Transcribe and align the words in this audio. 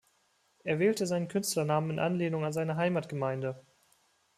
Er 0.63 0.79
wählte 0.79 1.05
seinen 1.05 1.27
Künstlernamen 1.27 1.91
in 1.91 1.99
Anlehnung 1.99 2.43
an 2.43 2.53
seine 2.53 2.75
Heimatgemeinde. 2.75 3.63